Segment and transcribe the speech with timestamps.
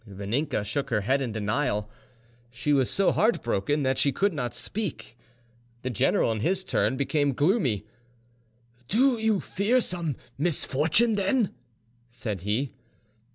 [0.07, 1.87] Vaninka shook her head in denial.
[2.49, 5.15] She was so heart broken that she could not speak.
[5.83, 7.85] The general in his turn became gloomy.
[8.87, 11.53] "Do you fear some misfortune, then?"
[12.11, 12.73] said he.